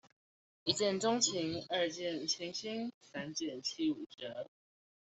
[0.63, 4.49] 一見鐘情，二見傾心，三件七五折